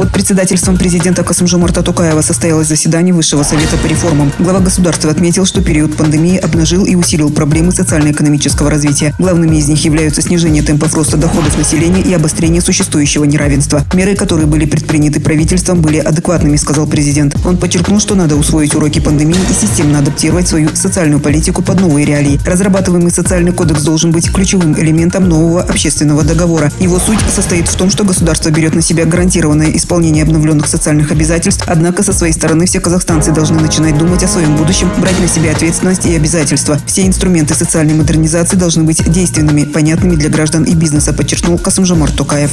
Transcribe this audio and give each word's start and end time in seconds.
Под 0.00 0.10
председательством 0.14 0.78
президента 0.78 1.22
Касымжумарта 1.22 1.82
Тукаева 1.82 2.22
состоялось 2.22 2.68
заседание 2.68 3.12
Высшего 3.12 3.42
совета 3.42 3.76
по 3.76 3.86
реформам. 3.86 4.32
Глава 4.38 4.60
государства 4.60 5.10
отметил, 5.10 5.44
что 5.44 5.60
период 5.60 5.94
пандемии 5.94 6.38
обнажил 6.38 6.86
и 6.86 6.94
усилил 6.94 7.28
проблемы 7.28 7.70
социально-экономического 7.70 8.70
развития. 8.70 9.12
Главными 9.18 9.56
из 9.56 9.68
них 9.68 9.84
являются 9.84 10.22
снижение 10.22 10.62
темпов 10.62 10.94
роста 10.94 11.18
доходов 11.18 11.58
населения 11.58 12.00
и 12.00 12.14
обострение 12.14 12.62
существующего 12.62 13.24
неравенства. 13.24 13.84
Меры, 13.92 14.16
которые 14.16 14.46
были 14.46 14.64
предприняты 14.64 15.20
правительством, 15.20 15.82
были 15.82 15.98
адекватными, 15.98 16.56
сказал 16.56 16.86
президент. 16.86 17.36
Он 17.44 17.58
подчеркнул, 17.58 18.00
что 18.00 18.14
надо 18.14 18.36
усвоить 18.36 18.74
уроки 18.74 19.00
пандемии 19.00 19.36
и 19.50 19.52
системно 19.52 19.98
адаптировать 19.98 20.48
свою 20.48 20.70
социальную 20.74 21.20
политику 21.20 21.60
под 21.60 21.78
новые 21.78 22.06
реалии. 22.06 22.40
Разрабатываемый 22.46 23.10
социальный 23.10 23.52
кодекс 23.52 23.82
должен 23.82 24.12
быть 24.12 24.32
ключевым 24.32 24.80
элементом 24.80 25.28
нового 25.28 25.60
общественного 25.60 26.22
договора. 26.22 26.72
Его 26.80 26.98
суть 26.98 27.20
состоит 27.30 27.68
в 27.68 27.76
том, 27.76 27.90
что 27.90 28.04
государство 28.04 28.48
берет 28.48 28.74
на 28.74 28.80
себя 28.80 29.04
гарантированное 29.04 29.66
исполнение 29.72 29.89
исполнения 29.90 30.22
обновленных 30.22 30.68
социальных 30.68 31.10
обязательств, 31.10 31.64
однако 31.66 32.04
со 32.04 32.12
своей 32.12 32.32
стороны 32.32 32.66
все 32.66 32.78
казахстанцы 32.78 33.32
должны 33.32 33.58
начинать 33.58 33.98
думать 33.98 34.22
о 34.22 34.28
своем 34.28 34.54
будущем, 34.54 34.88
брать 34.98 35.18
на 35.18 35.26
себя 35.26 35.50
ответственность 35.50 36.06
и 36.06 36.14
обязательства. 36.14 36.78
Все 36.86 37.08
инструменты 37.08 37.54
социальной 37.54 37.94
модернизации 37.94 38.56
должны 38.56 38.84
быть 38.84 39.02
действенными, 39.10 39.64
понятными 39.64 40.14
для 40.14 40.30
граждан 40.30 40.62
и 40.62 40.76
бизнеса, 40.76 41.12
подчеркнул 41.12 41.58
Касымжамар 41.58 42.12
Токаев. 42.12 42.52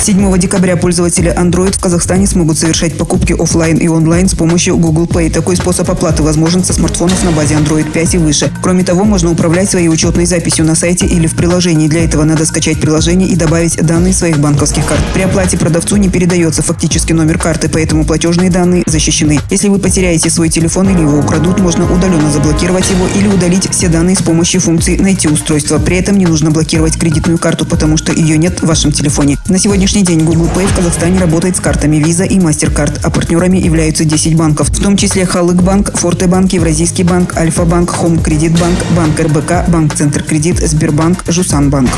7 0.00 0.38
декабря 0.38 0.76
пользователи 0.76 1.34
Android 1.36 1.72
в 1.72 1.80
Казахстане 1.80 2.26
смогут 2.26 2.56
совершать 2.56 2.96
покупки 2.96 3.32
офлайн 3.32 3.76
и 3.78 3.88
онлайн 3.88 4.28
с 4.28 4.34
помощью 4.34 4.76
Google 4.78 5.06
Pay. 5.06 5.30
Такой 5.30 5.56
способ 5.56 5.90
оплаты 5.90 6.22
возможен 6.22 6.64
со 6.64 6.72
смартфонов 6.72 7.22
на 7.24 7.32
базе 7.32 7.56
Android 7.56 7.90
5 7.90 8.14
и 8.14 8.18
выше. 8.18 8.50
Кроме 8.62 8.84
того, 8.84 9.04
можно 9.04 9.30
управлять 9.30 9.68
своей 9.68 9.88
учетной 9.88 10.24
записью 10.24 10.64
на 10.64 10.76
сайте 10.76 11.04
или 11.04 11.26
в 11.26 11.34
приложении. 11.34 11.88
Для 11.88 12.04
этого 12.04 12.24
надо 12.24 12.46
скачать 12.46 12.80
приложение 12.80 13.28
и 13.28 13.36
добавить 13.36 13.76
данные 13.84 14.14
своих 14.14 14.38
банковских 14.38 14.86
карт. 14.86 15.00
При 15.14 15.22
оплате 15.22 15.58
продавцу 15.58 15.96
не 15.96 16.08
передается 16.08 16.62
фактически 16.62 17.12
номер 17.12 17.36
карты, 17.36 17.68
поэтому 17.68 18.06
платежные 18.06 18.50
данные 18.50 18.84
защищены. 18.86 19.40
Если 19.50 19.68
вы 19.68 19.78
потеряете 19.78 20.30
свой 20.30 20.48
телефон 20.48 20.88
или 20.88 21.00
его 21.00 21.18
украдут, 21.18 21.60
можно 21.60 21.92
удаленно 21.92 22.30
заблокировать 22.30 22.88
его 22.88 23.06
или 23.16 23.26
удалить 23.26 23.68
все 23.70 23.88
данные 23.88 24.16
с 24.16 24.22
помощью 24.22 24.60
функции 24.60 24.96
«Найти 24.96 25.28
устройство». 25.28 25.78
При 25.78 25.96
этом 25.96 26.16
не 26.16 26.26
нужно 26.26 26.50
блокировать 26.50 26.96
кредитную 26.96 27.38
карту, 27.38 27.66
потому 27.66 27.96
что 27.96 28.12
ее 28.12 28.38
нет 28.38 28.62
в 28.62 28.66
вашем 28.66 28.92
телефоне. 28.92 29.36
На 29.48 29.58
сегодня 29.58 29.87
сегодняшний 29.88 30.16
день 30.16 30.26
Google 30.26 30.50
Pay 30.54 30.66
в 30.66 30.76
Казахстане 30.76 31.18
работает 31.18 31.56
с 31.56 31.60
картами 31.60 31.96
Visa 31.96 32.26
и 32.26 32.38
MasterCard, 32.38 33.00
а 33.04 33.10
партнерами 33.10 33.56
являются 33.56 34.04
10 34.04 34.36
банков, 34.36 34.68
в 34.68 34.82
том 34.82 34.98
числе 34.98 35.24
Халык 35.24 35.62
банк, 35.62 35.96
Форте 35.96 36.26
банк, 36.26 36.52
Евразийский 36.52 37.04
банк, 37.04 37.34
Альфа 37.36 37.64
банк, 37.64 37.90
Хом 37.90 38.18
Кредит 38.18 38.52
банк, 38.60 39.18
РБК, 39.18 39.68
Банк 39.68 39.94
Центр 39.94 40.22
Кредит, 40.22 40.58
Сбербанк, 40.58 41.24
Жусан 41.26 41.70
банк. 41.70 41.88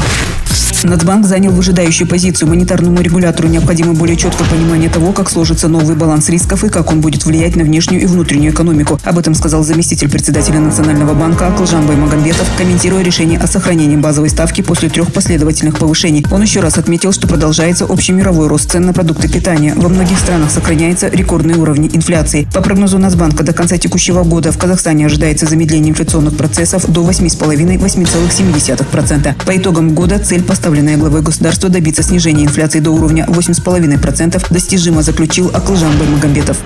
Нацбанк 0.84 1.26
занял 1.26 1.52
выжидающую 1.52 2.08
позицию. 2.08 2.48
Монетарному 2.48 3.00
регулятору 3.00 3.48
необходимо 3.48 3.92
более 3.92 4.16
четкое 4.16 4.48
понимание 4.48 4.88
того, 4.88 5.12
как 5.12 5.28
сложится 5.28 5.68
новый 5.68 5.94
баланс 5.94 6.28
рисков 6.30 6.64
и 6.64 6.70
как 6.70 6.90
он 6.90 7.00
будет 7.00 7.26
влиять 7.26 7.54
на 7.56 7.64
внешнюю 7.64 8.02
и 8.02 8.06
внутреннюю 8.06 8.52
экономику. 8.52 8.98
Об 9.04 9.18
этом 9.18 9.34
сказал 9.34 9.62
заместитель 9.62 10.08
председателя 10.08 10.58
Национального 10.58 11.12
банка 11.12 11.48
Аклжан 11.48 11.86
Баймагамбетов, 11.86 12.48
комментируя 12.56 13.02
решение 13.02 13.38
о 13.38 13.46
сохранении 13.46 13.96
базовой 13.96 14.30
ставки 14.30 14.62
после 14.62 14.88
трех 14.88 15.12
последовательных 15.12 15.78
повышений. 15.78 16.24
Он 16.30 16.42
еще 16.42 16.60
раз 16.60 16.78
отметил, 16.78 17.12
что 17.12 17.28
продолжается 17.28 17.79
общий 17.86 18.12
мировой 18.12 18.48
рост 18.48 18.70
цен 18.70 18.86
на 18.86 18.92
продукты 18.92 19.28
питания. 19.28 19.74
Во 19.76 19.88
многих 19.88 20.18
странах 20.18 20.50
сохраняются 20.50 21.08
рекордные 21.08 21.56
уровни 21.56 21.88
инфляции. 21.92 22.48
По 22.52 22.60
прогнозу 22.60 22.98
Нацбанка 22.98 23.42
до 23.42 23.52
конца 23.52 23.78
текущего 23.78 24.24
года 24.24 24.52
в 24.52 24.58
Казахстане 24.58 25.06
ожидается 25.06 25.46
замедление 25.46 25.90
инфляционных 25.90 26.36
процессов 26.36 26.90
до 26.90 27.08
8,5-8,7%. 27.08 29.44
По 29.44 29.56
итогам 29.56 29.94
года 29.94 30.18
цель 30.18 30.42
поставленная 30.42 30.96
главой 30.96 31.22
государства 31.22 31.68
добиться 31.68 32.02
снижения 32.02 32.44
инфляции 32.44 32.80
до 32.80 32.90
уровня 32.90 33.26
8,5% 33.28 34.46
достижимо, 34.50 35.02
заключил 35.02 35.50
Аклжан 35.52 35.96
Баймагамбетов. 35.98 36.56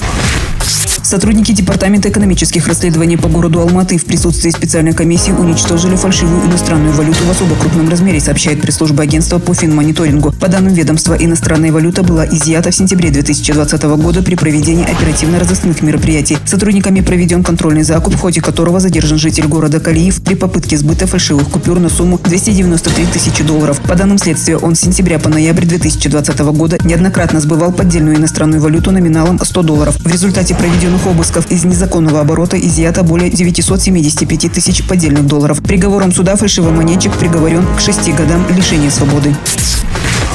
Сотрудники 1.15 1.53
Департамента 1.53 2.09
экономических 2.09 2.67
расследований 2.67 3.17
по 3.17 3.29
городу 3.29 3.61
Алматы 3.61 3.99
в 3.99 4.05
присутствии 4.05 4.51
специальной 4.51 4.95
комиссии 4.95 5.31
уничтожили 5.31 5.95
фальшивую 5.95 6.45
иностранную 6.45 6.93
валюту 6.93 7.23
в 7.25 7.31
особо 7.31 7.55
крупном 7.55 7.89
размере, 7.89 8.19
сообщает 8.19 8.61
пресс-служба 8.61 9.05
агентства 9.05 9.39
по 9.39 9.55
финмониторингу. 9.55 10.33
По 10.33 10.49
данным 10.49 10.75
ведомства, 10.75 11.15
иностранная 11.15 11.71
валюта 11.71 12.03
была 12.03 12.27
изъята 12.27 12.73
в 12.73 12.75
сентябре 12.75 13.11
2020 13.11 13.83
года 13.85 14.23
при 14.25 14.35
проведении 14.35 14.85
оперативно-розыскных 14.85 15.83
мероприятий. 15.83 16.37
Сотрудниками 16.47 17.01
проведен 17.01 17.45
контрольный 17.45 17.85
закуп, 17.85 18.15
в 18.15 18.19
ходе 18.19 18.41
которого 18.41 18.81
задержан 18.81 19.17
житель 19.17 19.47
города 19.47 19.79
Калиев 19.79 20.21
при 20.21 20.35
попытке 20.35 20.77
сбыта 20.77 21.07
фальшивых 21.07 21.49
купюр 21.49 21.79
на 21.79 21.91
сумму 21.91 22.19
293 22.25 23.07
тысячи 23.07 23.45
долларов. 23.45 23.81
По 23.83 23.95
данным 23.95 24.19
следствия, 24.19 24.57
он 24.57 24.75
с 24.75 24.81
сентября 24.81 25.21
по 25.21 25.29
ноябрь 25.29 25.65
2020 25.65 26.41
года 26.41 26.77
неоднократно 26.83 27.39
сбывал 27.39 27.71
поддельную 27.71 28.17
иностранную 28.17 28.61
валюту 28.61 28.91
номиналом 28.91 29.39
100 29.41 29.63
долларов. 29.63 29.97
В 30.01 30.09
результате 30.09 30.57
проведенного 30.57 31.04
проведенных 31.05 31.07
обысков 31.07 31.51
из 31.51 31.65
незаконного 31.65 32.21
оборота 32.21 32.59
изъято 32.59 33.03
более 33.03 33.31
975 33.31 34.53
тысяч 34.53 34.87
поддельных 34.87 35.27
долларов. 35.27 35.63
Приговором 35.63 36.13
суда 36.13 36.37
фальшивомонетчик 36.37 37.13
приговорен 37.13 37.65
к 37.77 37.81
шести 37.81 38.13
годам 38.13 38.45
лишения 38.57 38.91
свободы. 38.91 39.35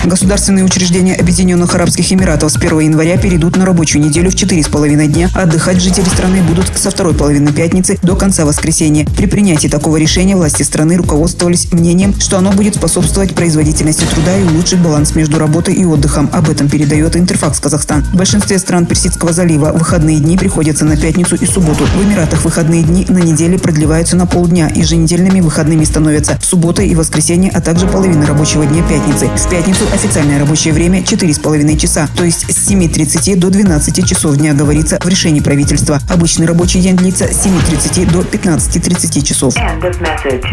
Государственные 0.05 0.63
учреждения 0.63 1.13
Объединенных 1.15 1.75
Арабских 1.75 2.11
Эмиратов 2.11 2.51
с 2.51 2.55
1 2.55 2.79
января 2.79 3.17
перейдут 3.17 3.57
на 3.57 3.65
рабочую 3.65 4.01
неделю 4.01 4.31
в 4.31 4.33
4,5 4.33 5.07
дня, 5.07 5.29
отдыхать 5.35 5.81
жители 5.81 6.05
страны 6.05 6.41
будут 6.41 6.71
со 6.75 6.89
второй 6.89 7.13
половины 7.13 7.51
пятницы 7.51 7.99
до 8.01 8.15
конца 8.15 8.45
воскресенья. 8.45 9.05
При 9.17 9.25
принятии 9.25 9.67
такого 9.67 9.97
решения 9.97 10.37
власти 10.37 10.63
страны 10.63 10.95
руководствовались 10.95 11.71
мнением, 11.73 12.15
что 12.19 12.37
оно 12.37 12.53
будет 12.53 12.75
способствовать 12.75 13.35
производительности 13.35 14.05
труда 14.05 14.37
и 14.37 14.43
улучшить 14.43 14.79
баланс 14.79 15.15
между 15.15 15.37
работой 15.37 15.73
и 15.73 15.83
отдыхом. 15.83 16.29
Об 16.31 16.49
этом 16.49 16.69
передает 16.69 17.17
Интерфакс 17.17 17.59
Казахстан. 17.59 18.03
В 18.03 18.15
большинстве 18.15 18.57
стран 18.57 18.85
Персидского 18.85 19.33
залива 19.33 19.73
выходные 19.73 20.19
дни 20.19 20.37
приходятся 20.37 20.85
на 20.85 20.95
пятницу 20.95 21.35
и 21.35 21.45
субботу. 21.45 21.85
В 21.85 22.03
Эмиратах 22.03 22.45
выходные 22.45 22.83
дни 22.83 23.05
на 23.09 23.19
неделе 23.19 23.59
продлеваются 23.59 24.15
на 24.15 24.25
полдня. 24.25 24.71
Еженедельными 24.73 25.41
выходными 25.41 25.83
становятся 25.83 26.39
суббота 26.41 26.83
и 26.83 26.95
воскресенье, 26.95 27.51
а 27.53 27.59
также 27.59 27.85
половина 27.85 28.25
рабочего 28.25 28.65
дня 28.65 28.81
пятницы. 28.87 29.27
В 29.27 29.49
пятницу 29.49 29.88
Официальное 29.93 30.37
рабочее 30.39 30.73
время 30.73 31.01
4,5 31.01 31.77
часа, 31.77 32.07
то 32.15 32.23
есть 32.23 32.45
с 32.49 32.71
7.30 32.71 33.35
до 33.35 33.49
12 33.49 34.07
часов 34.07 34.37
дня, 34.37 34.53
говорится 34.53 34.99
в 35.03 35.07
решении 35.07 35.39
правительства. 35.39 35.99
Обычный 36.09 36.45
рабочий 36.45 36.79
день 36.79 36.95
длится 36.95 37.25
с 37.25 37.45
7.30 37.45 38.11
до 38.11 38.21
15.30 38.21 39.23
часов. 39.23 39.55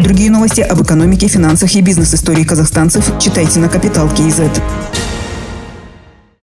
Другие 0.02 0.30
новости 0.30 0.62
об 0.62 0.82
экономике, 0.82 1.28
финансах 1.28 1.74
и 1.74 1.82
бизнес-истории 1.82 2.44
казахстанцев 2.44 3.12
читайте 3.20 3.60
на 3.60 3.68
Капитал 3.68 4.08
Киезет. 4.08 4.52